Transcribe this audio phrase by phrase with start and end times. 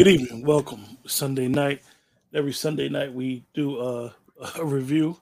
[0.00, 0.46] Good evening.
[0.46, 0.96] Welcome.
[1.06, 1.82] Sunday night.
[2.32, 4.10] Every Sunday night we do uh,
[4.58, 5.20] a review.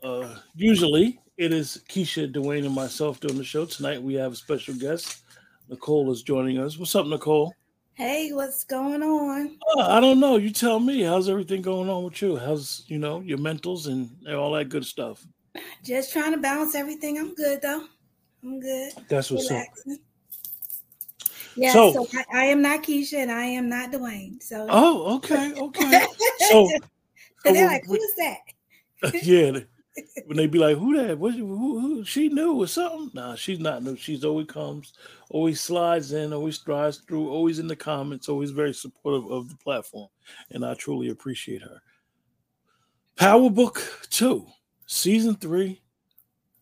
[0.00, 3.66] Uh, usually it is Keisha, Dwayne, and myself doing the show.
[3.66, 5.24] Tonight we have a special guest.
[5.68, 6.78] Nicole is joining us.
[6.78, 7.52] What's up, Nicole?
[7.94, 9.58] Hey, what's going on?
[9.76, 10.36] Uh, I don't know.
[10.36, 11.02] You tell me.
[11.02, 12.36] How's everything going on with you?
[12.36, 15.26] How's you know your mentals and all that good stuff?
[15.82, 17.18] Just trying to balance everything.
[17.18, 17.82] I'm good though.
[18.44, 18.92] I'm good.
[19.08, 19.94] That's what's Relaxing.
[19.94, 19.98] up.
[21.56, 24.42] Yeah, so, so I, I, am not Keisha and I am not Dwayne.
[24.42, 26.04] So oh, okay, okay.
[26.50, 26.68] so,
[27.44, 29.14] so they're like, who's that?
[29.22, 29.60] yeah,
[30.26, 31.18] when they be like, "Who that?
[31.18, 31.34] What?
[31.34, 33.96] Who, who, She knew or something?" Nah, she's not new.
[33.96, 34.94] She's always comes,
[35.30, 39.56] always slides in, always drives through, always in the comments, always very supportive of the
[39.56, 40.08] platform,
[40.50, 41.80] and I truly appreciate her.
[43.16, 44.46] Power Book Two,
[44.86, 45.80] Season Three,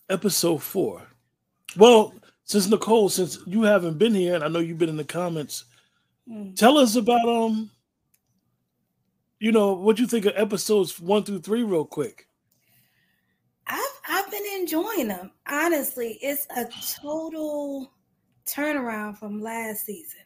[0.08, 1.02] Episode Four.
[1.76, 5.04] Well, since Nicole, since you haven't been here, and I know you've been in the
[5.04, 5.64] comments,
[6.28, 6.54] mm.
[6.56, 7.70] tell us about um,
[9.38, 12.28] you know, what you think of episodes one through three, real quick.
[13.66, 15.30] I've I've been enjoying them.
[15.46, 16.66] Honestly, it's a
[17.00, 17.92] total
[18.46, 20.20] turnaround from last season.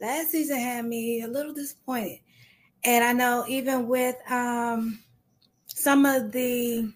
[0.00, 2.18] Last season had me a little disappointed.
[2.84, 4.98] And I know even with um
[5.66, 6.92] some of the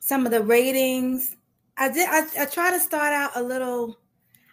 [0.00, 1.36] some of the ratings,
[1.76, 3.98] I did I, I try to start out a little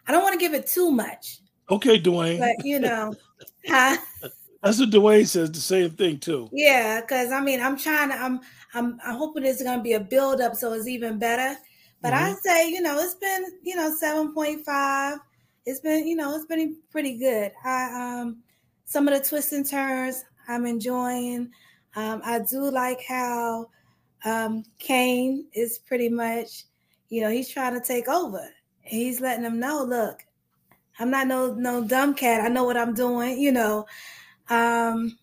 [0.07, 1.39] I don't want to give it too much.
[1.69, 2.39] Okay, Dwayne.
[2.39, 3.13] But you know,
[3.67, 3.97] huh?
[4.63, 5.51] That's what Dwayne says.
[5.51, 6.49] The same thing too.
[6.51, 8.15] Yeah, because I mean, I'm trying to.
[8.15, 8.39] I'm.
[8.73, 8.99] I'm.
[9.05, 11.57] I'm hoping it's going to be a build up, so it's even better.
[12.01, 12.33] But mm-hmm.
[12.33, 15.19] I say, you know, it's been, you know, seven point five.
[15.65, 17.51] It's been, you know, it's been pretty good.
[17.63, 18.37] I um,
[18.85, 21.51] some of the twists and turns I'm enjoying.
[21.95, 23.69] Um, I do like how
[24.25, 26.65] um Cane is pretty much,
[27.09, 28.47] you know, he's trying to take over.
[28.81, 30.25] He's letting them know, look,
[30.99, 32.41] I'm not no no dumb cat.
[32.41, 33.85] I know what I'm doing, you know.
[34.49, 35.17] Um,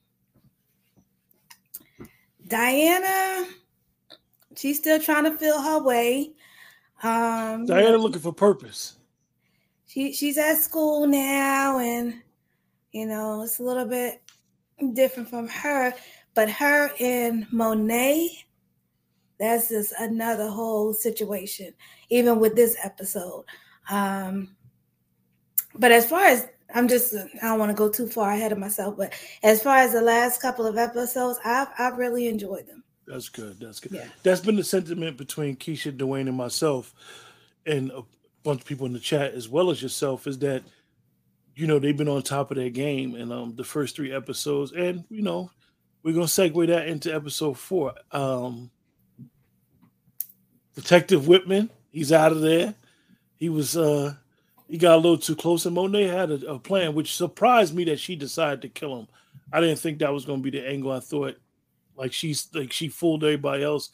[2.49, 3.47] Diana,
[4.57, 6.33] she's still trying to feel her way.
[7.03, 8.97] Um, Diana looking for purpose.
[9.87, 12.23] She she's at school now, and
[12.93, 14.23] you know it's a little bit
[14.95, 15.93] different from her.
[16.35, 18.46] But her and Monet,
[19.39, 21.73] that's just another whole situation.
[22.09, 23.45] Even with this episode.
[23.91, 24.57] Um,
[25.75, 28.59] but as far as I'm just I don't want to go too far ahead of
[28.59, 32.83] myself, but as far as the last couple of episodes, I've I've really enjoyed them.
[33.07, 33.61] That's good.
[33.61, 33.93] That's good.
[33.93, 34.09] Yeah.
[34.23, 36.93] That's been the sentiment between Keisha, Dwayne, and myself,
[37.65, 38.03] and a
[38.43, 40.63] bunch of people in the chat as well as yourself, is that
[41.55, 44.73] you know they've been on top of their game in um the first three episodes,
[44.73, 45.51] and you know
[46.03, 47.95] we're gonna segue that into episode four.
[48.11, 48.71] Um
[50.76, 52.75] Detective Whitman, he's out of there.
[53.34, 54.14] He was uh
[54.69, 57.84] he got a little too close, and Monet had a, a, plan, which surprised me
[57.84, 59.09] that she decided to kill him.
[59.53, 60.92] I didn't think that was going to be the angle.
[60.92, 61.37] I thought
[61.97, 63.91] like she's like she fooled everybody else.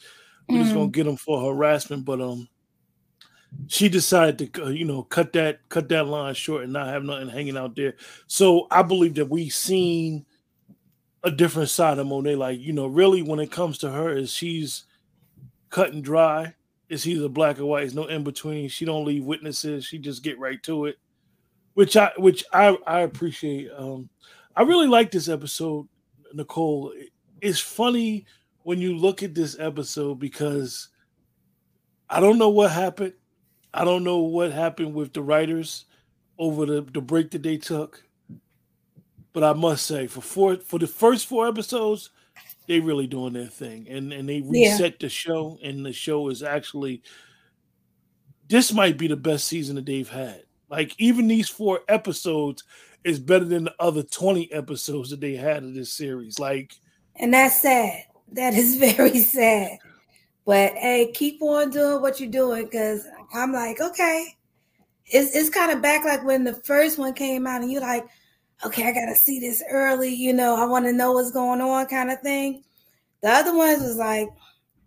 [0.47, 0.63] We're mm-hmm.
[0.63, 2.49] just going to get him for harassment, but um,
[3.67, 7.03] she decided to uh, you know cut that cut that line short and not have
[7.03, 7.95] nothing hanging out there.
[8.27, 10.25] So I believe that we seen
[11.23, 12.35] a different side of Monet.
[12.35, 14.85] Like you know, really when it comes to her, is she's
[15.69, 16.55] cut and dry
[16.93, 17.85] it's either black or white.
[17.85, 18.69] It's no in between.
[18.69, 19.85] She don't leave witnesses.
[19.85, 20.97] She just get right to it,
[21.73, 23.69] which I which I I appreciate.
[23.75, 24.09] Um,
[24.55, 25.87] I really like this episode,
[26.33, 26.93] Nicole.
[27.41, 28.25] It's funny
[28.61, 30.89] when you look at this episode because
[32.09, 33.13] I don't know what happened.
[33.73, 35.85] I don't know what happened with the writers
[36.37, 38.03] over the, the break that they took.
[39.33, 42.11] But I must say, for four for the first four episodes,
[42.67, 44.97] they really doing their thing and and they reset yeah.
[44.99, 47.01] the show and the show is actually
[48.47, 50.43] this might be the best season that they've had.
[50.69, 52.63] Like even these four episodes
[53.03, 56.75] is better than the other 20 episodes that they had of this series like
[57.15, 58.03] and that's sad.
[58.31, 59.77] That is very sad.
[60.45, 64.35] But hey keep on doing what you're doing because i'm like okay.
[65.05, 68.07] It's, it's kind of back like when the first one came out and you're like
[68.65, 71.85] okay, I gotta see this early, you know, I want to know what's going on,
[71.87, 72.63] kind of thing.
[73.21, 74.29] The other ones was like,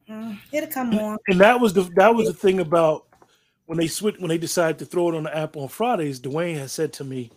[0.09, 1.19] mm, it'll come on.
[1.29, 3.07] And that was the that was the thing about
[3.67, 6.21] when they switched when they decided to throw it on the app on Fridays.
[6.21, 7.31] Dwayne has said to me,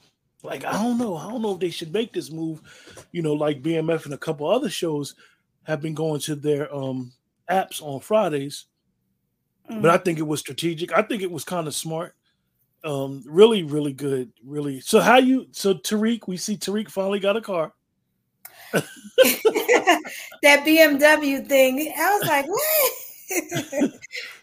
[0.44, 2.62] like, I don't know, I don't know if they should make this move,
[3.12, 5.16] you know, like BMF and a couple other shows
[5.64, 7.12] have been going to their um
[7.50, 8.66] apps on Fridays.
[9.70, 9.82] Mm.
[9.82, 10.94] But I think it was strategic.
[10.94, 12.16] I think it was kind of smart
[12.84, 14.32] um, really, really good.
[14.46, 14.80] Really.
[14.82, 15.48] So how you?
[15.52, 17.74] So Tariq, we see Tariq finally got a car.
[18.74, 21.94] that BMW thing.
[21.98, 23.92] I was like, what?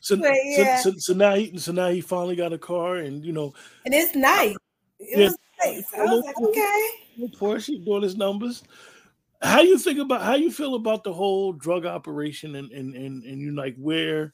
[0.01, 0.79] so, yeah.
[0.79, 3.53] so, so, so, now he so now he finally got a car, and you know,
[3.85, 4.57] and it's nice.
[4.99, 5.37] It yeah, was
[5.97, 6.89] I was like, okay.
[7.39, 8.63] Poor she doing his numbers.
[9.43, 13.25] How you think about how you feel about the whole drug operation and and and,
[13.25, 14.33] and you like where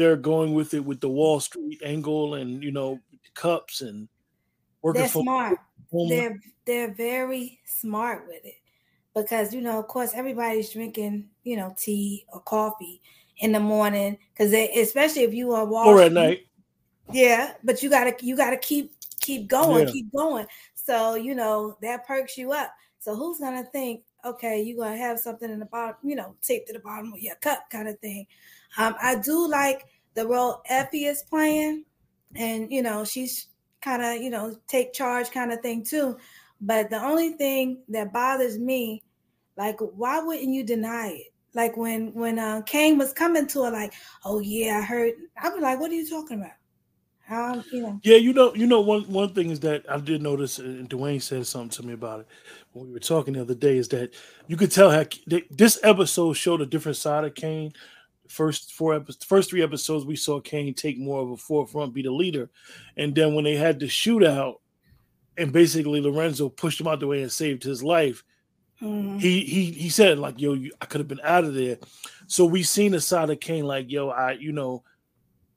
[0.00, 1.42] they're going with it with the Wall mm-hmm.
[1.42, 2.98] Street angle and you know
[3.34, 4.08] cups and
[4.80, 5.58] working they're smart.
[5.92, 6.08] Home.
[6.08, 8.54] They're they're very smart with it
[9.14, 13.02] because you know, of course, everybody's drinking you know tea or coffee
[13.38, 16.46] in the morning because especially if you are Wall or at night.
[17.12, 19.92] Yeah, but you gotta you gotta keep keep going, yeah.
[19.92, 20.46] keep going.
[20.74, 22.72] So you know that perks you up.
[23.00, 26.68] So who's gonna think, okay, you're gonna have something in the bottom, you know, taped
[26.68, 28.26] to the bottom of your cup, kind of thing.
[28.78, 29.84] Um, I do like
[30.14, 31.84] the role Effie is playing,
[32.34, 33.48] and you know, she's
[33.80, 36.16] kind of, you know, take charge kind of thing too.
[36.60, 39.02] But the only thing that bothers me,
[39.56, 41.32] like, why wouldn't you deny it?
[41.54, 43.92] Like when when uh, Cane was coming to her, like,
[44.24, 45.14] oh yeah, I heard.
[45.42, 46.52] I'd be like, what are you talking about?
[47.28, 48.00] Um, you know.
[48.02, 51.22] Yeah, you know, you know, one one thing is that I did notice, and Dwayne
[51.22, 52.26] said something to me about it
[52.72, 53.78] when we were talking the other day.
[53.78, 54.14] Is that
[54.46, 55.04] you could tell how
[55.50, 57.72] this episode showed a different side of Cane.
[58.30, 62.02] First four episodes, first three episodes, we saw Cane take more of a forefront, be
[62.02, 62.48] the leader,
[62.96, 64.56] and then when they had the shootout,
[65.36, 68.22] and basically Lorenzo pushed him out the way and saved his life.
[68.80, 69.18] Mm-hmm.
[69.18, 71.78] He he he said like, "Yo, you, I could have been out of there."
[72.28, 74.84] So we seen a side of Cane like, "Yo, I you know."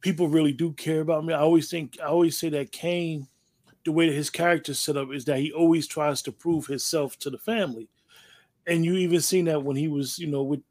[0.03, 1.33] people really do care about me.
[1.33, 3.27] I always think I always say that Cane,
[3.85, 7.17] the way that his character set up is that he always tries to prove himself
[7.19, 7.89] to the family.
[8.67, 10.61] And you even seen that when he was, you know, with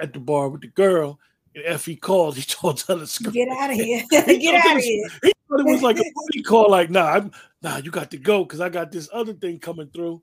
[0.00, 1.18] at the bar with the girl,
[1.56, 3.32] and Effie called, he told her to scream.
[3.32, 4.04] Get out of here.
[4.10, 5.08] Get out of here.
[5.22, 7.32] He thought it was like a booty call, like, nah, I'm
[7.62, 10.22] nah, you got to go because I got this other thing coming through.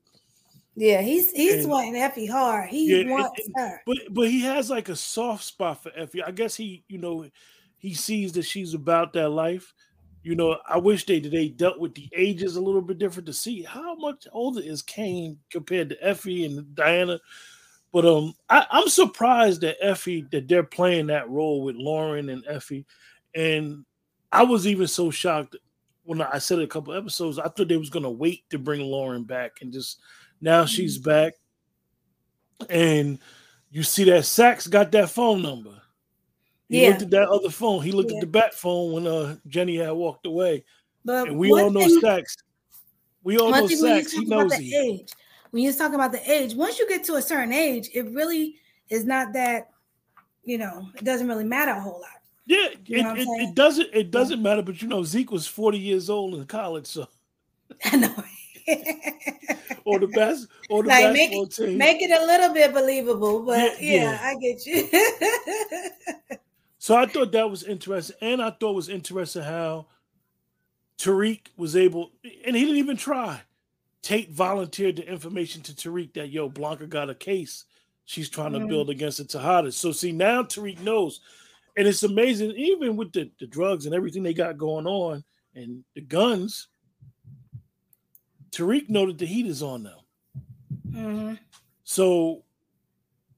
[0.76, 2.68] Yeah, he's he's and, wanting Effie hard.
[2.68, 3.82] He yeah, wants and, her.
[3.86, 6.22] But but he has like a soft spot for Effie.
[6.22, 7.28] I guess he, you know,
[7.78, 9.72] he sees that she's about that life.
[10.24, 13.32] You know, I wish they they dealt with the ages a little bit different to
[13.32, 17.20] see how much older is Cane compared to Effie and Diana.
[17.94, 22.44] But um, I, I'm surprised that Effie that they're playing that role with Lauren and
[22.48, 22.86] Effie,
[23.36, 23.84] and
[24.32, 25.54] I was even so shocked
[26.02, 27.38] when I said a couple episodes.
[27.38, 30.00] I thought they was gonna wait to bring Lauren back, and just
[30.40, 31.08] now she's mm-hmm.
[31.08, 31.34] back,
[32.68, 33.20] and
[33.70, 35.80] you see that Saxe got that phone number.
[36.68, 36.88] He yeah.
[36.88, 37.80] looked at that other phone.
[37.84, 38.16] He looked yeah.
[38.16, 40.64] at the bat phone when uh, Jenny had walked away.
[41.04, 42.24] But and we all know thing.
[43.22, 44.10] We all know Saxe.
[44.10, 44.74] He knows he.
[44.74, 45.12] age.
[45.54, 48.56] When you're talking about the age, once you get to a certain age, it really
[48.88, 49.70] is not that,
[50.42, 52.22] you know, it doesn't really matter a whole lot.
[52.44, 54.42] Yeah, you know it, it, it, doesn't it doesn't yeah.
[54.42, 57.06] matter, but you know, Zeke was 40 years old in college, so
[57.84, 58.24] I know.
[59.84, 61.78] or the best or the like make it, team.
[61.78, 64.20] Make it a little bit believable, but yeah, yeah.
[64.22, 64.88] I get you.
[66.78, 69.86] So I thought that was interesting, and I thought it was interesting how
[70.98, 72.10] Tariq was able,
[72.44, 73.40] and he didn't even try.
[74.04, 77.64] Tate volunteered the information to Tariq that yo Blanca got a case
[78.04, 78.64] she's trying mm-hmm.
[78.64, 79.72] to build against the Tejadas.
[79.72, 81.20] So see now Tariq knows,
[81.74, 85.84] and it's amazing even with the, the drugs and everything they got going on and
[85.94, 86.68] the guns.
[88.50, 90.04] Tariq know that the heat is on now.
[90.90, 91.34] Mm-hmm.
[91.84, 92.44] So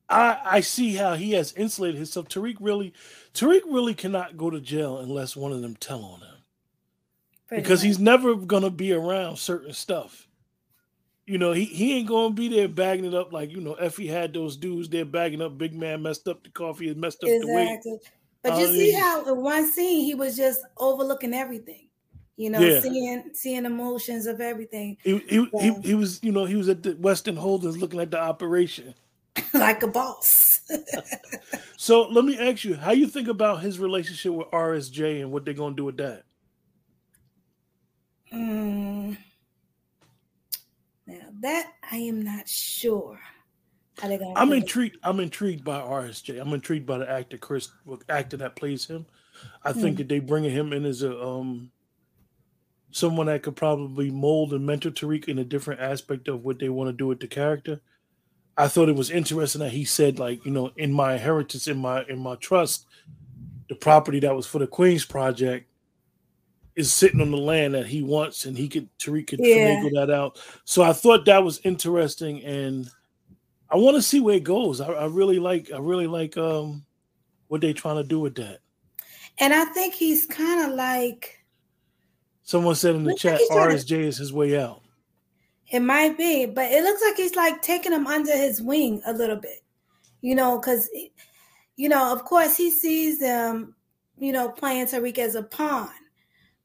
[0.08, 2.26] I I see how he has insulated himself.
[2.26, 2.92] Tariq really,
[3.34, 6.42] Tariq really cannot go to jail unless one of them tell on him,
[7.46, 10.25] Pretty because he's never gonna be around certain stuff.
[11.26, 13.74] You know, he, he ain't gonna be there bagging it up like you know.
[13.74, 15.58] Effie had those dudes there bagging up.
[15.58, 17.52] Big man messed up the coffee and messed up exactly.
[17.82, 18.00] the weight.
[18.42, 21.88] But you see how in one scene he was just overlooking everything.
[22.36, 22.80] You know, yeah.
[22.80, 24.98] seeing seeing emotions of everything.
[25.02, 27.98] He he, so, he he was you know he was at the Weston Holdings looking
[27.98, 28.94] at the operation.
[29.54, 30.60] like a boss.
[31.76, 35.44] so let me ask you, how you think about his relationship with RSJ and what
[35.44, 36.22] they're gonna do with that?
[38.32, 39.16] Mm, now
[41.40, 43.18] that I am not sure.
[43.98, 44.96] How they gonna I'm intrigued.
[44.96, 45.00] It.
[45.02, 46.40] I'm intrigued by RSJ.
[46.40, 47.70] I'm intrigued by the actor Chris,
[48.08, 49.06] actor that plays him.
[49.62, 49.80] I mm.
[49.80, 51.70] think that they bringing him in as a um
[52.90, 56.68] someone that could probably mold and mentor Tariq in a different aspect of what they
[56.68, 57.80] want to do with the character.
[58.56, 61.76] I thought it was interesting that he said, like, you know, in my inheritance, in
[61.78, 62.86] my in my trust,
[63.68, 65.68] the property that was for the Queens project
[66.76, 69.80] is sitting on the land that he wants, and he could Tariq could yeah.
[69.80, 70.38] finagle that out.
[70.64, 72.88] So I thought that was interesting, and
[73.70, 74.80] I want to see where it goes.
[74.80, 76.84] I, I, really like, I really like um
[77.48, 78.58] what they trying to do with that.
[79.38, 81.44] And I think he's kind of like
[82.42, 84.00] someone said in the chat, RSJ to...
[84.00, 84.82] is his way out.
[85.70, 89.12] It might be, but it looks like he's like taking him under his wing a
[89.12, 89.64] little bit,
[90.20, 90.88] you know, because,
[91.76, 93.74] you know, of course he sees them,
[94.16, 95.90] you know, playing Tariq as a pawn,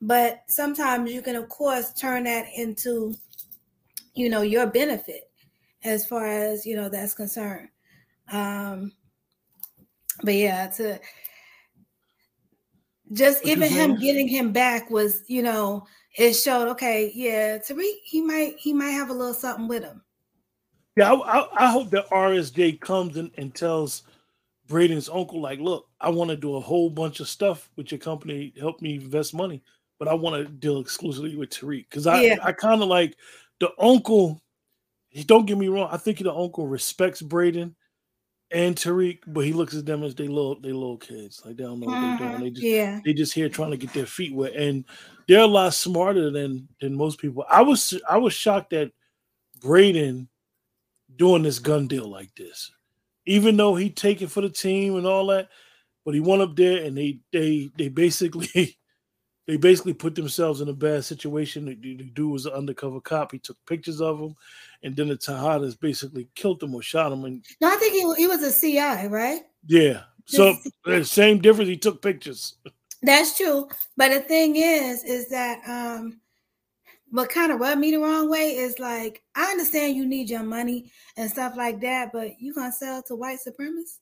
[0.02, 3.16] but sometimes you can, of course, turn that into,
[4.16, 5.30] you know, your benefit
[5.84, 7.70] as far as you know that's concerned.
[8.32, 8.94] Um,
[10.24, 11.00] but yeah, to
[13.14, 15.86] just what even him getting him back was, you know,
[16.18, 20.02] it showed okay, yeah, Tariq, he might he might have a little something with him.
[20.98, 24.04] Yeah, I, I, I hope that RSJ comes in and tells
[24.68, 28.00] Brayden's uncle, like, look, I want to do a whole bunch of stuff with your
[28.00, 29.64] company, help me invest money,
[30.02, 32.38] but I want to deal exclusively with Tariq because I, yeah.
[32.42, 33.16] I kind of like
[33.60, 34.42] the uncle.
[35.28, 37.76] Don't get me wrong, I think the uncle respects Brayden
[38.50, 41.44] and Tariq, but he looks at them as they little they little kids.
[41.46, 42.32] Like they don't know what they're doing.
[42.32, 42.44] Mm-hmm.
[42.44, 43.00] They just yeah.
[43.06, 44.56] they just here trying to get their feet wet.
[44.56, 44.86] And
[45.28, 47.46] they're a lot smarter than than most people.
[47.48, 48.92] I was I was shocked that
[49.60, 50.30] Brayden
[51.16, 52.72] doing this gun deal like this.
[53.28, 55.50] Even though he take it for the team and all that,
[56.04, 58.80] but he went up there and they they they basically
[59.52, 61.66] they basically put themselves in a bad situation.
[61.66, 63.34] The, the dude was an undercover cop.
[63.34, 64.34] He took pictures of him,
[64.82, 67.26] and then the Tejadas basically killed him or shot him.
[67.26, 69.42] And no, I think he, he was a CI, right?
[69.68, 70.04] Yeah.
[70.24, 70.56] So
[70.86, 71.68] the same difference.
[71.68, 72.56] He took pictures.
[73.04, 73.68] That's true.
[73.98, 76.22] But the thing is, is that um
[77.10, 80.44] what kind of rubbed me the wrong way is like I understand you need your
[80.44, 83.98] money and stuff like that, but you gonna sell to white supremacists?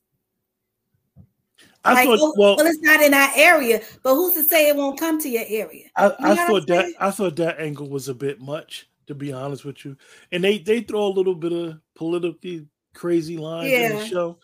[1.84, 4.68] I like, thought, oh, well, well, it's not in our area, but who's to say
[4.68, 5.86] it won't come to your area?
[5.96, 9.64] I, I thought that I thought that angle was a bit much, to be honest
[9.64, 9.96] with you.
[10.30, 13.90] And they they throw a little bit of politically crazy lines yeah.
[13.90, 14.38] in the show,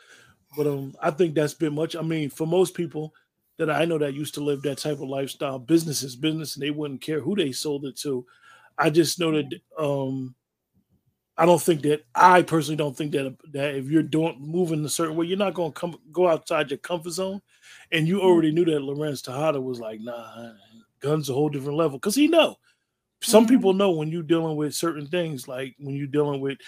[0.56, 1.94] but um, I think that's been much.
[1.94, 3.12] I mean, for most people
[3.58, 6.62] that I know that used to live that type of lifestyle, business is business, and
[6.62, 8.24] they wouldn't care who they sold it to.
[8.78, 10.34] I just know that um,
[11.38, 14.88] I don't think that I personally don't think that that if you're doing moving a
[14.88, 17.42] certain way, you're not going to come go outside your comfort zone.
[17.92, 18.26] And you mm-hmm.
[18.26, 20.52] already knew that Lorenz Tejada was like, nah,
[21.00, 22.56] guns a whole different level because he know.
[23.22, 23.54] Some mm-hmm.
[23.54, 26.58] people know when you're dealing with certain things, like when you're dealing with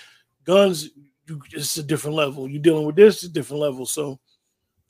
[0.44, 0.90] guns,
[1.26, 2.48] you it's a different level.
[2.48, 3.86] You're dealing with this, a different level.
[3.86, 4.18] So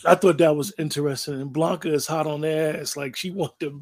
[0.05, 1.41] I thought that was interesting.
[1.41, 3.81] And Blanca is hot on their ass, like she want to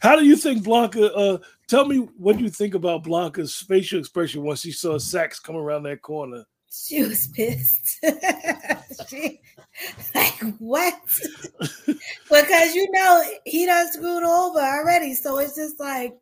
[0.00, 1.12] how do you think Blanca?
[1.14, 1.38] Uh,
[1.68, 5.84] tell me what you think about Blanca's facial expression once she saw Saxe come around
[5.84, 6.44] that corner.
[6.70, 8.02] She was pissed.
[9.08, 9.40] she,
[10.14, 10.94] like what?
[12.30, 16.16] because you know he done screwed over already, so it's just like,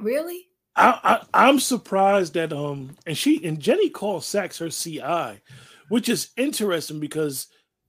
[0.00, 0.48] really.
[0.74, 5.40] I, I am surprised that um and she and Jenny calls Saxe her CI,
[5.88, 7.48] which is interesting because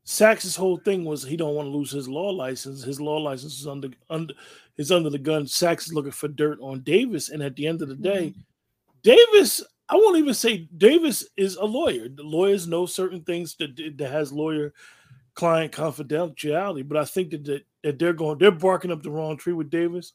[0.10, 2.82] Saxe's whole thing was he don't want to lose his law license.
[2.82, 4.34] His law license is under under
[4.76, 5.46] is under the gun.
[5.46, 8.40] Saxe is looking for dirt on Davis, and at the end of the day, mm-hmm.
[9.04, 9.64] Davis.
[9.88, 12.10] I won't even say Davis is a lawyer.
[12.10, 14.74] The lawyers know certain things that that has lawyer
[15.36, 19.38] client confidentiality, but I think that, that that they're going they're barking up the wrong
[19.38, 20.14] tree with Davis,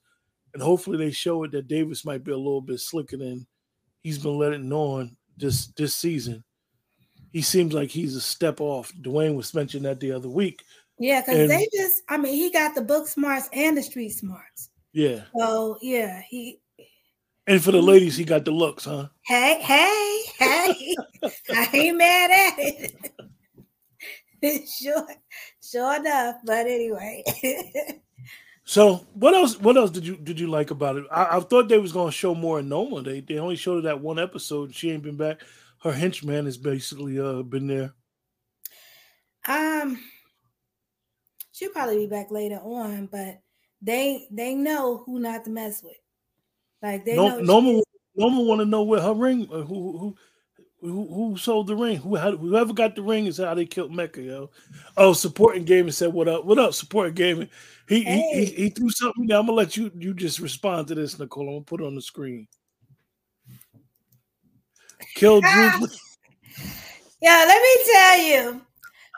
[0.54, 3.46] and hopefully they show it that Davis might be a little bit slicker than
[4.02, 6.42] he's been letting on this this season
[7.34, 8.92] he seems like he's a step off.
[8.94, 10.62] Dwayne was mentioning that the other week.
[11.00, 14.70] Yeah, because they just, I mean, he got the book smarts and the street smarts.
[14.92, 15.22] Yeah.
[15.36, 16.60] So yeah, he.
[17.48, 19.08] And for the ladies, he got the looks, huh?
[19.26, 20.94] Hey, hey, hey!
[21.50, 23.12] I ain't mad at it.
[24.68, 25.06] sure,
[25.60, 26.36] sure enough.
[26.44, 27.24] But anyway.
[28.64, 29.58] so what else?
[29.58, 31.06] What else did you did you like about it?
[31.10, 33.02] I, I thought they was gonna show more of Noma.
[33.02, 34.72] They they only showed that one episode.
[34.72, 35.40] She ain't been back
[35.84, 37.94] her henchman has basically uh been there.
[39.46, 40.00] Um,
[41.52, 43.40] she'll probably be back later on, but
[43.82, 45.96] they they know who not to mess with.
[46.82, 47.82] Like they no, know.
[48.16, 49.46] Noma want to know where her ring.
[49.52, 50.16] Uh, who who
[50.80, 51.98] who who sold the ring?
[51.98, 54.50] Who had, whoever got the ring is how they killed Mecca, yo.
[54.96, 56.44] Oh, supporting gaming said, "What up?
[56.44, 57.50] What up, supporting gaming?"
[57.88, 58.30] He, hey.
[58.32, 59.30] he, he he threw something.
[59.32, 61.48] I'm gonna let you you just respond to this, Nicole.
[61.48, 62.48] I'm gonna put it on the screen.
[65.14, 65.70] Kill Dru.
[67.20, 68.60] yeah, let me tell you.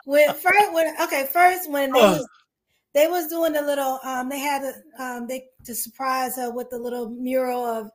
[0.05, 2.27] When first, when okay, first when they was,
[2.93, 6.69] they was doing the little, um, they had a, um, they to surprise her with
[6.69, 7.91] the little mural of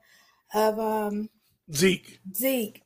[0.54, 1.30] of um
[1.72, 2.20] Zeke.
[2.36, 2.82] Zeke,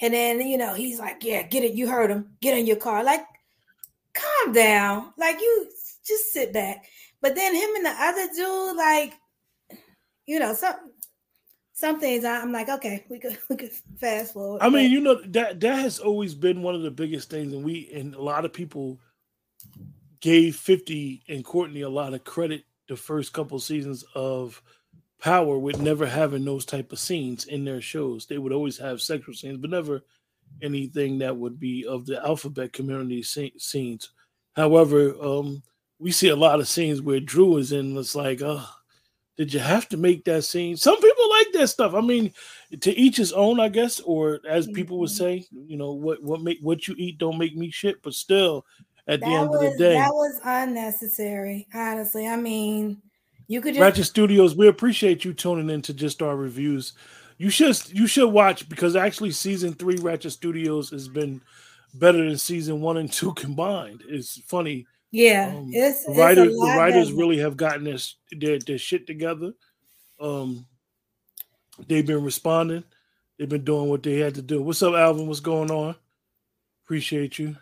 [0.00, 1.72] and then you know he's like, "Yeah, get it.
[1.72, 2.36] You heard him.
[2.42, 3.24] Get in your car." Like,
[4.12, 5.12] calm down.
[5.16, 5.68] Like you
[6.06, 6.84] just sit back.
[7.20, 9.14] But then him and the other dude, like,
[10.26, 10.92] you know, something
[11.78, 13.70] some things I'm like, okay, we could we could
[14.00, 14.62] fast forward.
[14.62, 17.64] I mean, you know that that has always been one of the biggest things, and
[17.64, 18.98] we and a lot of people
[20.20, 24.60] gave 50 and Courtney a lot of credit the first couple seasons of
[25.20, 28.26] Power with never having those type of scenes in their shows.
[28.26, 30.02] They would always have sexual scenes, but never
[30.62, 34.10] anything that would be of the alphabet community scenes.
[34.54, 35.62] However, um,
[35.98, 37.96] we see a lot of scenes where Dru is in.
[37.96, 38.68] It's like, oh,
[39.38, 40.76] did you have to make that scene?
[40.76, 41.94] Some people like that stuff.
[41.94, 42.32] I mean,
[42.80, 45.16] to each his own, I guess, or as people would mm-hmm.
[45.16, 48.02] say, you know, what what make what you eat don't make me shit.
[48.02, 48.66] But still,
[49.06, 51.68] at that the end was, of the day, that was unnecessary.
[51.72, 53.00] Honestly, I mean,
[53.46, 54.56] you could just Ratchet Studios.
[54.56, 56.94] We appreciate you tuning in to just our reviews.
[57.36, 61.40] You should you should watch because actually season three Ratchet Studios has been
[61.94, 64.02] better than season one and two combined.
[64.08, 66.52] It's funny yeah, um, it's, the writers.
[66.52, 69.52] the writers really have gotten this their, their shit together.
[70.20, 70.66] Um,
[71.86, 72.84] they've been responding.
[73.38, 74.62] They've been doing what they had to do.
[74.62, 75.26] What's up, Alvin?
[75.26, 75.94] What's going on?
[76.84, 77.56] Appreciate you.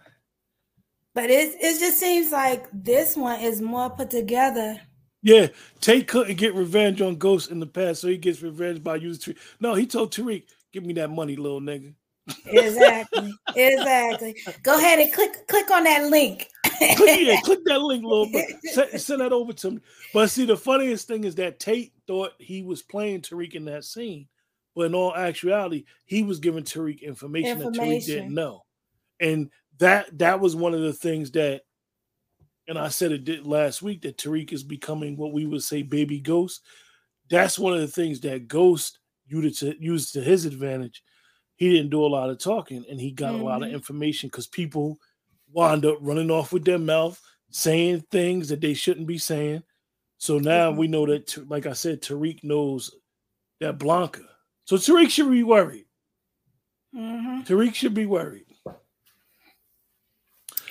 [1.15, 4.81] But it it just seems like this one is more put together.
[5.23, 5.49] Yeah,
[5.81, 9.35] Tate couldn't get revenge on Ghost in the past, so he gets revenge by using
[9.35, 9.39] Tariq.
[9.61, 11.95] No, he told Tariq, "Give me that money, little nigga."
[12.47, 14.37] Exactly, exactly.
[14.63, 16.49] Go ahead and click click on that link
[16.97, 18.57] click, yeah, click that link little bit.
[18.73, 19.79] Send, send, that over to me.
[20.13, 23.85] But see, the funniest thing is that Tate thought he was playing Tariq in that
[23.85, 24.27] scene,
[24.75, 27.73] but in all actuality, he was giving Tariq information, information.
[27.73, 28.63] that Tariq didn't know,
[29.21, 31.63] and that that was one of the things that,
[32.69, 35.83] and I said it did last week that Tariq is becoming what we would say
[35.83, 36.63] baby ghost.
[37.29, 41.03] That's one of the things that Ghost used to use to his advantage.
[41.57, 43.43] He didn't do a lot of talking, and he got mm-hmm.
[43.43, 43.77] a lot of mm-hmm.
[43.77, 44.99] information because people
[45.53, 49.63] wound up running off with their mouth, saying things that they shouldn't be saying.
[50.19, 50.79] So now mm-hmm.
[50.79, 52.91] we know that, like I said, Tariq knows
[53.61, 54.23] that Blanca.
[54.65, 55.87] So Tariq should be worried.
[56.95, 57.41] Mm-hmm.
[57.43, 58.47] Tariq should be worried.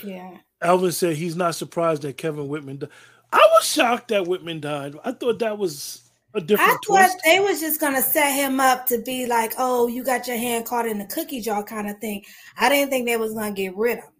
[0.03, 0.37] Yeah.
[0.61, 2.89] Alvin said he's not surprised that Kevin Whitman died.
[3.31, 4.95] I was shocked that Whitman died.
[5.03, 7.13] I thought that was a different I twist.
[7.13, 10.37] thought they was just gonna set him up to be like, oh, you got your
[10.37, 12.23] hand caught in the cookie jar kind of thing.
[12.57, 14.11] I didn't think they was gonna get rid of him.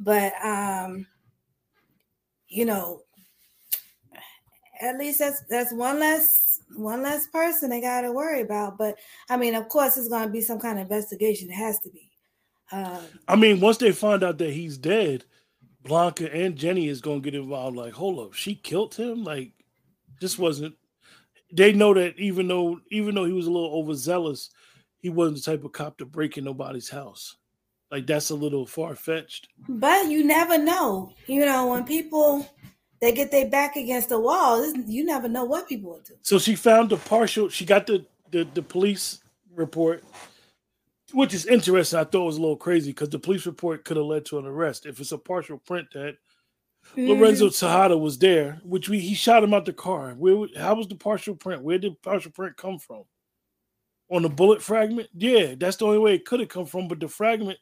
[0.00, 1.06] But um,
[2.48, 3.02] you know,
[4.80, 8.78] at least that's that's one less one less person they got to worry about.
[8.78, 8.96] But
[9.28, 11.50] I mean, of course, it's going to be some kind of investigation.
[11.50, 12.10] It has to be.
[12.72, 15.24] Um, I mean, once they find out that he's dead,
[15.82, 17.76] Blanca and Jenny is going to get involved.
[17.76, 19.24] Like, hold up, she killed him.
[19.24, 19.52] Like,
[20.20, 20.74] this wasn't.
[21.52, 24.50] They know that even though even though he was a little overzealous,
[24.98, 27.36] he wasn't the type of cop to break in nobody's house.
[27.90, 29.48] Like that's a little far fetched.
[29.68, 31.12] But you never know.
[31.26, 32.46] You know, when people
[33.00, 36.14] they get their back against the wall, you never know what people will do.
[36.22, 37.48] So she found the partial.
[37.48, 39.20] She got the the, the police
[39.54, 40.04] report,
[41.12, 41.98] which is interesting.
[41.98, 44.38] I thought it was a little crazy because the police report could have led to
[44.38, 46.16] an arrest if it's a partial print that
[46.96, 47.08] mm-hmm.
[47.08, 50.14] Lorenzo Tejada was there, which we he shot him out the car.
[50.16, 51.62] Where how was the partial print?
[51.62, 53.02] Where did partial print come from?
[54.10, 55.08] On the bullet fragment?
[55.14, 56.86] Yeah, that's the only way it could have come from.
[56.86, 57.58] But the fragment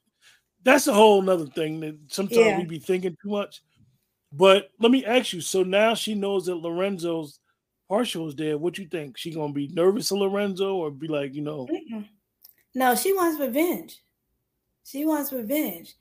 [0.68, 2.58] that's a whole nother thing that sometimes yeah.
[2.58, 3.62] we be thinking too much.
[4.32, 5.40] But let me ask you.
[5.40, 7.40] So now she knows that Lorenzo's
[7.88, 8.56] partial is dead.
[8.56, 9.16] What you think?
[9.16, 11.66] She gonna be nervous of Lorenzo or be like, you know?
[11.66, 12.06] Mm-mm.
[12.74, 13.98] No, she wants revenge.
[14.84, 15.94] She wants revenge,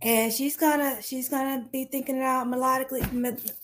[0.00, 3.02] and she's gonna she's gonna be thinking it out melodically,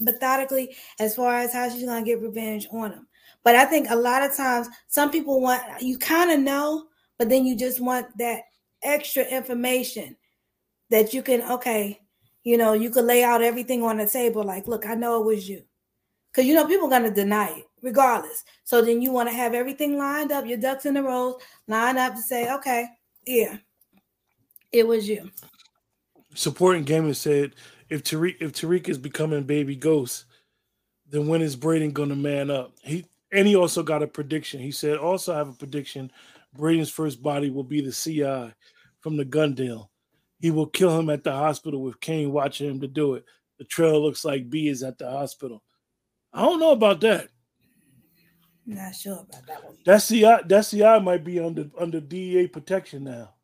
[0.00, 3.06] methodically as far as how she's gonna get revenge on him.
[3.44, 6.87] But I think a lot of times some people want you kind of know,
[7.18, 8.42] but then you just want that
[8.82, 10.16] extra information
[10.90, 12.01] that you can okay
[12.44, 15.27] you know you could lay out everything on the table like look i know it
[15.27, 15.62] was you.
[16.33, 18.44] Because you know people are going to deny it regardless.
[18.64, 21.98] So then you want to have everything lined up your ducks in a row line
[21.98, 22.87] up to say okay
[23.27, 23.57] yeah
[24.72, 25.31] it was you.
[26.35, 27.55] Supporting gaming said
[27.88, 30.27] if tariq if tariq is becoming baby ghost
[31.11, 32.72] then when is brayden going to man up?
[32.83, 34.61] He and he also got a prediction.
[34.61, 36.12] He said also I have a prediction.
[36.57, 38.22] Brayden's first body will be the ci
[39.01, 39.90] from the gun deal
[40.40, 43.24] he will kill him at the hospital with Cane watching him to do it.
[43.59, 45.62] The trail looks like B is at the hospital.
[46.33, 47.29] I don't know about that.
[48.66, 49.77] Not sure about that one.
[49.87, 53.35] That CI, that CI might be under under DEA protection now.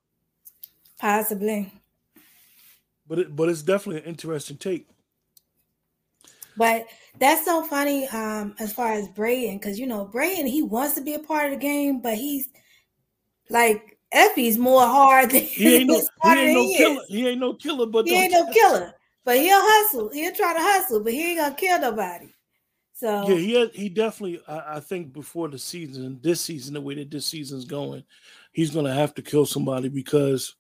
[0.99, 1.73] Possibly.
[3.07, 4.87] But it, but it's definitely an interesting take.
[6.57, 6.87] But
[7.19, 11.01] that's so funny um, as far as Brayden, because you know Brayden he wants to
[11.01, 12.49] be a part of the game, but he's
[13.51, 17.03] like Effie's more hard than he ain't no, he ain't no killer.
[17.03, 17.09] Is.
[17.09, 18.93] He ain't no killer, but he ain't no killer.
[19.25, 20.11] But he'll hustle.
[20.11, 22.33] He'll try to hustle, but he ain't gonna kill nobody.
[22.93, 24.41] So yeah, he had, he definitely.
[24.47, 28.05] I, I, think before the season, this season, the way that this season's going,
[28.53, 30.55] he's gonna have to kill somebody because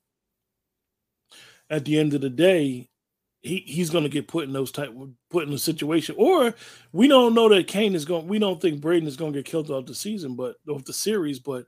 [1.70, 2.90] at the end of the day,
[3.40, 4.92] he he's gonna get put in those type
[5.30, 6.16] put in a situation.
[6.18, 6.54] Or
[6.92, 8.26] we don't know that Cane is going.
[8.26, 11.38] We don't think Brayden is gonna get killed off the season, but off the series,
[11.38, 11.66] but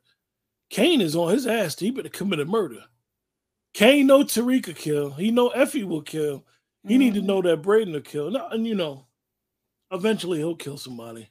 [0.71, 1.79] Cane is on his ass.
[1.79, 2.85] He better commit a murder.
[3.73, 5.11] Cane know Tariq kill.
[5.11, 6.45] He know Effie will kill.
[6.83, 6.99] He mm-hmm.
[6.99, 7.27] need to mm-hmm.
[7.27, 8.31] know that Brayden will kill.
[8.31, 9.07] No, and you know,
[9.91, 11.29] eventually he'll kill somebody.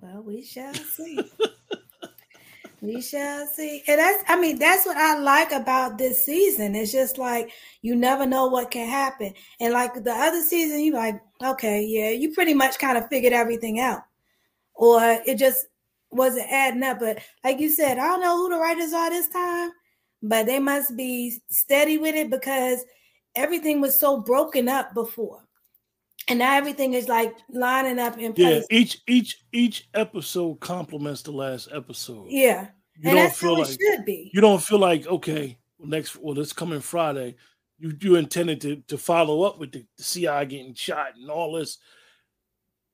[0.00, 1.18] Well, we shall see.
[2.80, 3.82] we shall see.
[3.86, 6.74] And that's, I mean, that's what I like about this season.
[6.74, 9.34] It's just like you never know what can happen.
[9.60, 13.32] And like the other season, you like, okay, yeah, you pretty much kind of figured
[13.32, 14.02] everything out.
[14.74, 15.66] Or it just
[16.12, 17.00] wasn't adding up.
[17.00, 19.70] But like you said, I don't know who the writers are this time,
[20.22, 22.84] but they must be steady with it because
[23.34, 25.42] everything was so broken up before
[26.28, 28.64] and now everything is like lining up in place.
[28.70, 32.26] Yeah, each each each episode complements the last episode.
[32.28, 34.30] Yeah, you and don't feel like should be.
[34.32, 37.36] You don't feel like okay, well, next well, it's coming Friday.
[37.78, 41.52] You you intended to to follow up with the, the CI getting shot and all
[41.52, 41.78] this,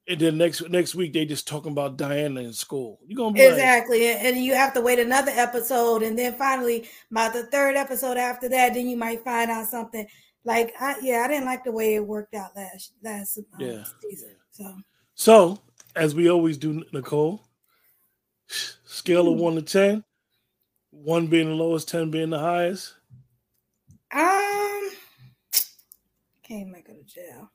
[0.09, 2.99] and then next next week they just talking about Diana in school.
[3.07, 6.89] You're gonna be exactly, like, and you have to wait another episode, and then finally,
[7.11, 10.07] about the third episode after that, then you might find out something
[10.45, 13.85] like I yeah, I didn't like the way it worked out last last um, yeah.
[14.01, 14.35] season.
[14.51, 14.75] So
[15.15, 15.59] so
[15.95, 17.45] as we always do, Nicole,
[18.47, 19.43] scale of hmm.
[19.43, 20.05] one to ten,
[20.91, 22.95] one being the lowest, ten being the highest.
[24.11, 24.91] Um,
[26.43, 27.51] can't make it to jail.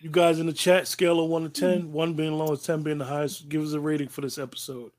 [0.00, 1.92] You guys in the chat, scale of one to ten, mm-hmm.
[1.92, 3.48] one being lowest, ten being the highest.
[3.48, 4.92] Give us a rating for this episode.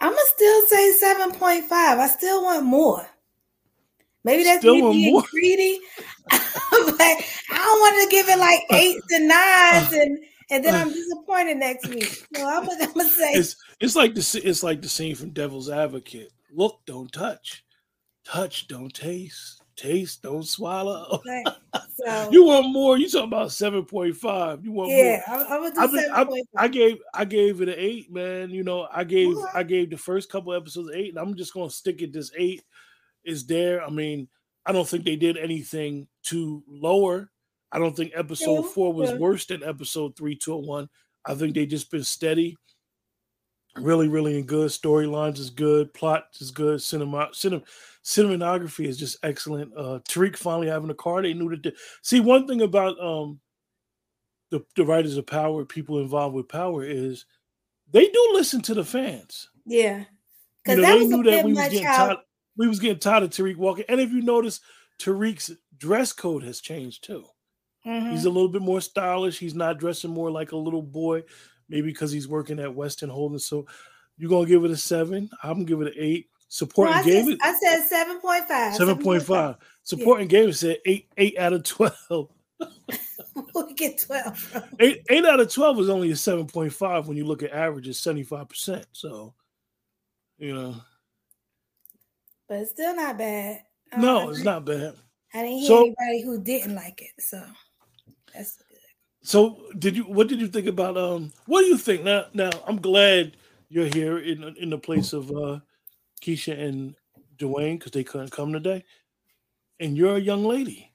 [0.00, 1.98] I'm gonna still say seven point five.
[1.98, 3.06] I still want more.
[4.22, 5.22] Maybe that's still me being more.
[5.30, 5.80] greedy.
[6.30, 10.18] but I don't want to give it like eights and nines, and
[10.50, 12.26] and then I'm disappointed next week.
[12.34, 15.70] So I'm, I'm gonna say it's it's like the it's like the scene from Devil's
[15.70, 16.30] Advocate.
[16.52, 17.64] Look, don't touch.
[18.24, 21.20] Touch, don't taste taste, don't swallow.
[21.26, 21.46] Right.
[22.02, 22.96] So, you want more?
[22.96, 24.64] You talking about seven point five?
[24.64, 25.36] You want yeah, more?
[25.36, 28.48] I, I, I, I, I gave I gave it an eight, man.
[28.48, 29.36] You know, I gave?
[29.54, 32.14] I gave the first couple episodes eight, and I'm just gonna stick it.
[32.14, 32.62] This eight
[33.22, 33.84] is there.
[33.84, 34.28] I mean,
[34.64, 37.30] I don't think they did anything to lower.
[37.70, 39.18] I don't think episode yeah, four was yeah.
[39.18, 40.88] worse than episode three, two, and one.
[41.26, 42.56] I think they just been steady
[43.76, 44.70] really, really in good.
[44.70, 45.92] Storylines is good.
[45.94, 46.82] Plot is good.
[46.82, 47.62] Cinema, cinema,
[48.04, 49.72] cinematography is just excellent.
[49.76, 51.22] Uh, Tariq finally having a car.
[51.22, 51.74] They knew that.
[52.02, 53.40] see, one thing about um
[54.50, 57.26] the the writers of Power, people involved with Power, is
[57.92, 59.48] they do listen to the fans.
[59.66, 60.04] Yeah,
[60.64, 62.18] because you know, they knew that we was getting tired.
[62.56, 64.60] We was getting tired of Tariq walking, and if you notice,
[64.98, 67.24] Tariq's dress code has changed too.
[67.86, 68.10] Mm-hmm.
[68.10, 69.38] He's a little bit more stylish.
[69.38, 71.22] He's not dressing more like a little boy
[71.70, 73.46] maybe because he's working at Weston Holdings.
[73.46, 73.66] So
[74.18, 75.30] you're gonna give it a seven.
[75.42, 76.28] I'm gonna give it an eight.
[76.48, 77.38] Supporting no, game.
[77.40, 78.74] I said seven point five.
[78.74, 79.56] Seven point five.
[79.84, 80.40] Supporting yeah.
[80.42, 82.28] game said eight eight out of twelve.
[83.54, 84.62] we get twelve.
[84.80, 87.52] Eight eight out of twelve is only a seven point five when you look at
[87.52, 88.84] averages seventy five percent.
[88.92, 89.32] So,
[90.38, 90.74] you know,
[92.48, 93.62] but it's still not bad.
[93.96, 94.94] No, um, it's not bad.
[95.32, 97.22] I didn't hear so, anybody who didn't like it.
[97.22, 97.42] So
[98.34, 98.62] that's
[99.22, 102.50] so did you what did you think about um what do you think now now
[102.66, 103.36] I'm glad
[103.68, 105.60] you're here in in the place of uh
[106.20, 106.94] Keisha and
[107.40, 108.84] Dwayne because they couldn't come today.
[109.80, 110.92] And you're a young lady.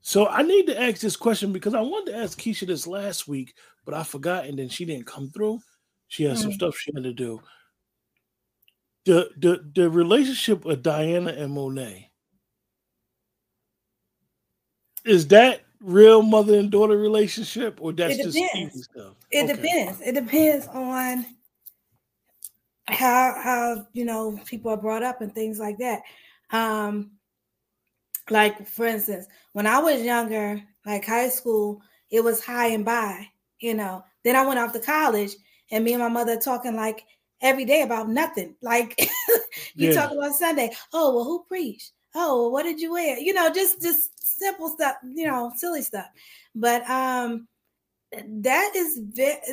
[0.00, 3.28] So I need to ask this question because I wanted to ask Keisha this last
[3.28, 5.60] week, but I forgot and then she didn't come through.
[6.08, 6.42] She had mm-hmm.
[6.42, 7.40] some stuff she had to do.
[9.04, 12.10] The the the relationship of Diana and Monet.
[15.04, 18.36] Is that real mother and daughter relationship, or that's just
[18.84, 19.14] stuff?
[19.30, 19.54] It okay.
[19.54, 20.00] depends.
[20.00, 21.26] It depends on
[22.88, 26.02] how how you know people are brought up and things like that.
[26.50, 27.12] Um,
[28.30, 33.26] like for instance, when I was younger, like high school, it was high and by,
[33.60, 34.04] you know.
[34.24, 35.32] Then I went off to college,
[35.70, 37.04] and me and my mother talking like
[37.40, 38.54] every day about nothing.
[38.62, 38.98] Like
[39.74, 39.92] you yeah.
[39.92, 40.72] talk about Sunday.
[40.92, 41.92] Oh well, who preached?
[42.16, 43.18] Oh, what did you wear?
[43.18, 46.06] You know, just just simple stuff, you know, silly stuff.
[46.54, 47.48] But um
[48.28, 49.00] that is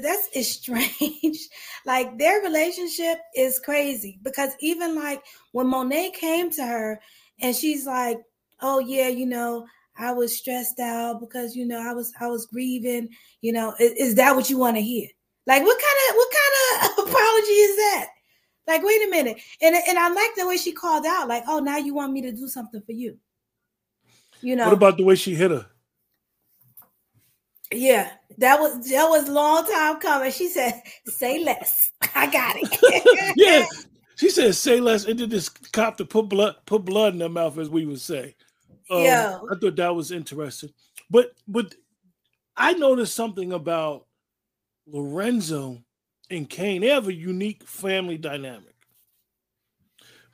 [0.02, 1.38] that's is strange.
[1.86, 5.22] like their relationship is crazy because even like
[5.52, 7.00] when Monet came to her
[7.42, 8.20] and she's like,
[8.62, 9.66] "Oh yeah, you know,
[9.98, 13.10] I was stressed out because you know I was I was grieving.
[13.42, 15.08] You know, is, is that what you want to hear?
[15.48, 18.08] Like what kind of what kind of apology is that?
[18.68, 19.40] Like wait a minute.
[19.62, 22.22] And and I like the way she called out, like, oh now you want me
[22.22, 23.18] to do something for you.
[24.42, 24.66] You know.
[24.66, 25.66] What about the way she hit her?
[27.72, 30.32] Yeah, that was that was a long time coming.
[30.32, 33.34] She said, "Say less." I got it.
[33.36, 33.66] yeah,
[34.16, 37.30] she said, "Say less," and did this cop to put blood put blood in her
[37.30, 38.36] mouth, as we would say.
[38.90, 40.70] Um, yeah, I thought that was interesting.
[41.10, 41.74] But but
[42.56, 44.06] I noticed something about
[44.86, 45.84] Lorenzo
[46.30, 48.76] and Cane, They have a unique family dynamic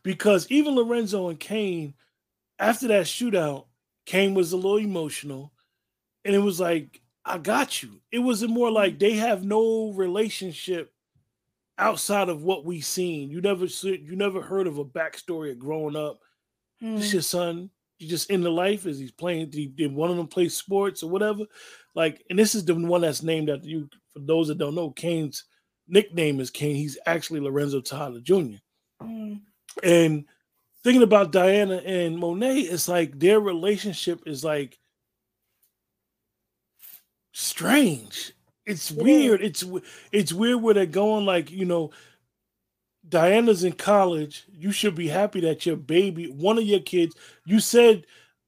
[0.04, 1.93] because even Lorenzo and Cane,
[2.58, 3.65] after that shootout,
[4.06, 5.54] Cane was a little emotional
[6.25, 8.02] and it was like, I got you.
[8.12, 10.91] It was more like they have no relationship
[11.78, 13.30] outside of what we've seen.
[13.30, 16.19] You never you never heard of a backstory of growing up.
[16.84, 16.97] Mm.
[16.97, 17.69] It's your son.
[17.99, 19.49] You just in the life as he's playing.
[19.49, 21.43] Did one of them play sports or whatever?
[21.95, 23.89] Like, and this is the one that's named after you.
[24.13, 25.43] For those that don't know, Cane's
[25.89, 26.75] nickname is Cane.
[26.75, 28.58] He's actually Lorenzo Tyler Jr.
[29.02, 29.41] Mm.
[29.84, 30.25] And
[30.84, 34.80] thinking about Diana and Monet, it's like their relationship is like
[37.34, 38.34] strange.
[38.65, 39.04] It's yeah.
[39.04, 39.41] weird.
[39.41, 39.63] It's
[40.12, 41.91] it's weird where they're going like, you know,
[43.08, 44.45] Diana's in college.
[44.52, 48.06] You should be happy that your baby, one of your kids, you said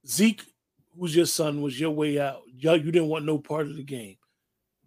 [0.08, 0.44] Zeke,
[0.98, 2.44] who's your son, was your way out.
[2.56, 4.18] You didn't want no part of the game.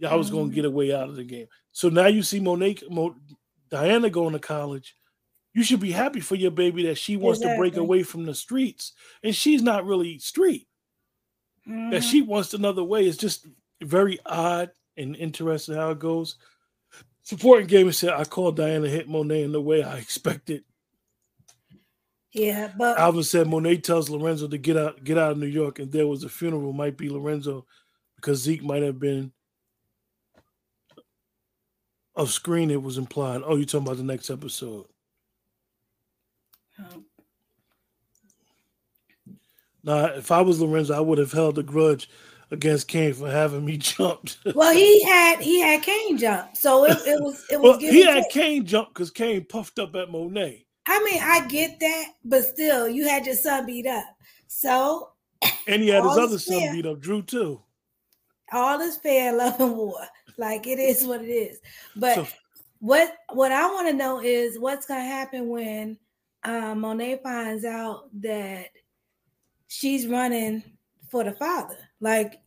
[0.05, 1.47] Y'all was going to get away out of the game.
[1.73, 3.17] So now you see Monet, Mo,
[3.71, 4.95] Diana going to college.
[5.55, 7.55] You should be happy for your baby that she wants exactly.
[7.55, 10.69] to break away from the streets, and she's not really street.
[11.67, 11.91] Mm-hmm.
[11.91, 13.07] That she wants another way.
[13.07, 13.47] It's just
[13.81, 16.37] very odd and interesting how it goes.
[17.23, 20.65] Supporting Gamer said, I called Diana hit Monet in the way I expected.
[22.33, 25.79] Yeah, but Alvin said Monet tells Lorenzo to get out, get out of New York,
[25.79, 26.73] and there was a funeral.
[26.73, 27.65] Might be Lorenzo
[28.17, 29.33] because Zeke might have been
[32.17, 32.71] of screen.
[32.71, 33.43] It was implied.
[33.45, 34.87] Oh, you're talking about the next episode.
[36.79, 37.03] Oh.
[39.83, 42.09] Now, if I was Lorenzo, I would have held a grudge
[42.51, 44.39] against Cane for having me jumped.
[44.55, 47.73] well, he had he had Cane jump, so it, it was it was.
[47.73, 50.65] well, he had Cane jump because Cane puffed up at Monet.
[50.87, 54.05] I mean, I get that, but still, you had your son beat up,
[54.47, 55.11] so.
[55.67, 57.61] And he had his other son beat up, Dru too.
[58.53, 60.01] All is fair, love and war.
[60.37, 61.61] Like it is what it is.
[61.97, 62.27] But so,
[62.81, 65.99] what what I want to know is what's gonna happen when
[66.43, 68.67] um, Monet finds out that
[69.69, 70.63] she's running
[71.09, 71.79] for the father.
[72.01, 72.41] Like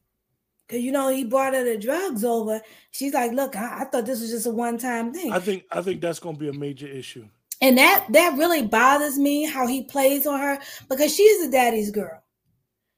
[0.69, 2.61] Cause you know he brought her the drugs over.
[2.91, 5.63] She's like, "Look, I, I thought this was just a one time thing." I think
[5.71, 7.25] I think that's going to be a major issue.
[7.61, 11.89] And that that really bothers me how he plays on her because she's a daddy's
[11.89, 12.21] girl,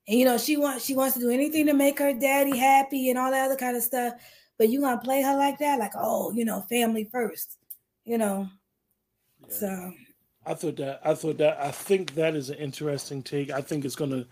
[0.07, 3.11] and you know she wants she wants to do anything to make her daddy happy
[3.11, 4.13] and all that other kind of stuff.
[4.59, 7.57] But you gonna play her like that, like oh, you know, family first,
[8.05, 8.47] you know.
[9.47, 9.55] Yeah.
[9.55, 9.93] So
[10.45, 13.51] I thought that I thought that I think that is an interesting take.
[13.51, 14.25] I think it's gonna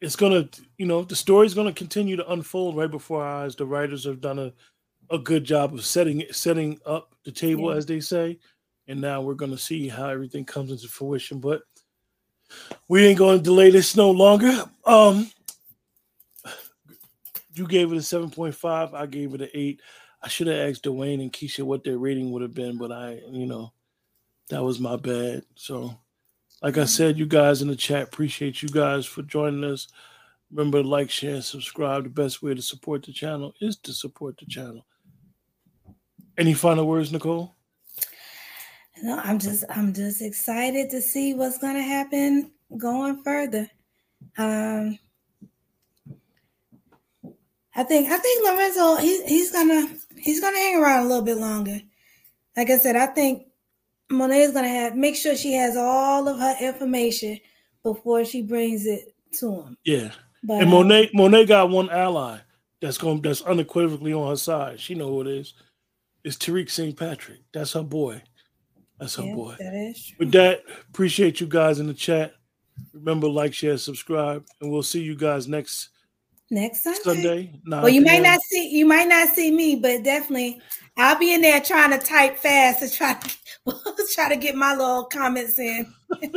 [0.00, 3.56] it's gonna you know the story's gonna continue to unfold right before our eyes.
[3.56, 4.52] The writers have done a,
[5.10, 7.78] a good job of setting setting up the table, yeah.
[7.78, 8.38] as they say,
[8.88, 11.40] and now we're gonna see how everything comes into fruition.
[11.40, 11.62] But
[12.88, 14.64] we ain't gonna delay this no longer.
[14.84, 15.30] Um,
[17.60, 18.94] you gave it a seven point five.
[18.94, 19.82] I gave it an eight.
[20.22, 23.20] I should have asked Dwayne and Keisha what their rating would have been, but I,
[23.30, 23.72] you know,
[24.48, 25.44] that was my bad.
[25.54, 25.94] So
[26.62, 29.88] like I said, you guys in the chat, appreciate you guys for joining us.
[30.50, 32.04] Remember to like, share, and subscribe.
[32.04, 34.84] The best way to support the channel is to support the channel.
[36.38, 37.54] Any final words, Nicole?
[39.02, 43.70] No, I'm just I'm just excited to see what's gonna happen going further.
[44.38, 44.98] Um
[47.74, 51.38] I think I think Lorenzo he, he's gonna he's gonna hang around a little bit
[51.38, 51.80] longer.
[52.56, 53.46] Like I said, I think
[54.10, 57.38] Monet is gonna have make sure she has all of her information
[57.82, 59.76] before she brings it to him.
[59.84, 60.10] Yeah,
[60.42, 62.38] but, and Monet Monet got one ally
[62.80, 64.80] that's going that's unequivocally on her side.
[64.80, 65.54] She know who it is.
[66.24, 66.96] It's Tariq St.
[66.96, 67.40] Patrick.
[67.52, 68.22] That's her boy.
[68.98, 69.56] That's her boy.
[69.58, 70.16] That is true.
[70.18, 72.34] With that, appreciate you guys in the chat.
[72.92, 75.88] Remember, like, share, subscribe, and we'll see you guys next
[76.50, 77.02] next Sunday.
[77.02, 77.60] Sunday.
[77.66, 80.60] Well, you might not see you might not see me, but definitely
[80.96, 83.36] I'll be in there trying to type fast to try to
[84.14, 85.86] try to get my little comments in.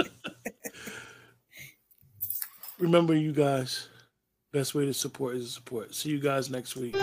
[2.80, 3.88] Remember, you guys,
[4.52, 5.96] best way to support is to support.
[5.96, 6.96] See you guys next week.